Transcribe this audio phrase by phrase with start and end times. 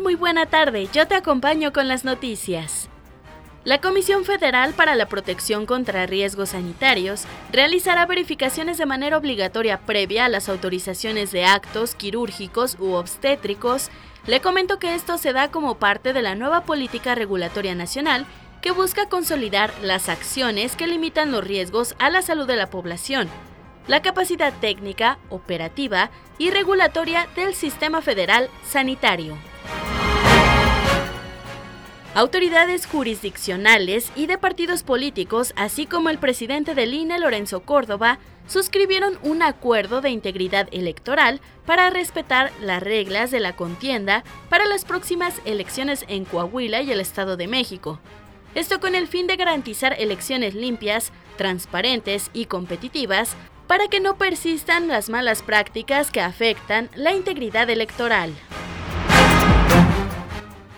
[0.00, 0.88] Muy buena tarde.
[0.94, 2.88] Yo te acompaño con las noticias.
[3.64, 10.24] La Comisión Federal para la Protección contra Riesgos Sanitarios realizará verificaciones de manera obligatoria previa
[10.24, 13.90] a las autorizaciones de actos quirúrgicos u obstétricos.
[14.26, 18.24] Le comento que esto se da como parte de la nueva política regulatoria nacional
[18.62, 23.28] que busca consolidar las acciones que limitan los riesgos a la salud de la población,
[23.86, 29.49] la capacidad técnica, operativa y regulatoria del sistema federal sanitario.
[32.12, 39.16] Autoridades jurisdiccionales y de partidos políticos, así como el presidente del INE, Lorenzo Córdoba, suscribieron
[39.22, 45.40] un acuerdo de integridad electoral para respetar las reglas de la contienda para las próximas
[45.44, 48.00] elecciones en Coahuila y el Estado de México.
[48.56, 53.36] Esto con el fin de garantizar elecciones limpias, transparentes y competitivas
[53.68, 58.34] para que no persistan las malas prácticas que afectan la integridad electoral.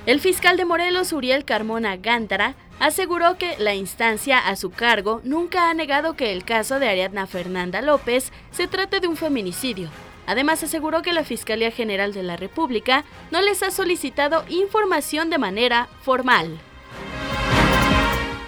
[0.04, 5.70] El fiscal de Morelos, Uriel Carmona Gántara, aseguró que la instancia a su cargo nunca
[5.70, 9.90] ha negado que el caso de Ariadna Fernanda López se trate de un feminicidio.
[10.26, 15.38] Además, aseguró que la Fiscalía General de la República no les ha solicitado información de
[15.38, 16.58] manera formal.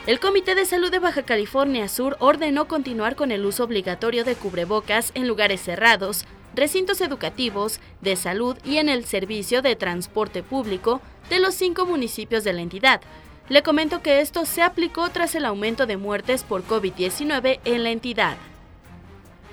[0.09, 4.35] El Comité de Salud de Baja California Sur ordenó continuar con el uso obligatorio de
[4.35, 6.25] cubrebocas en lugares cerrados,
[6.55, 12.45] recintos educativos, de salud y en el servicio de transporte público de los cinco municipios
[12.45, 13.01] de la entidad.
[13.49, 17.91] Le comento que esto se aplicó tras el aumento de muertes por COVID-19 en la
[17.91, 18.37] entidad.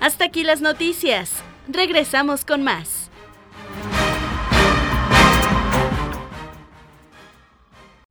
[0.00, 1.42] Hasta aquí las noticias.
[1.68, 3.01] Regresamos con más.